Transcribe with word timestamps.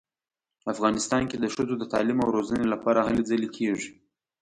افغانستان 0.73 1.23
کې 1.29 1.37
د 1.39 1.45
ښځو 1.53 1.73
د 1.79 1.83
تعلیم 1.93 2.17
او 2.23 2.29
روزنې 2.37 2.65
لپاره 2.73 2.99
هلې 3.07 3.23
ځلې 3.29 3.49
کیږي 3.57 3.91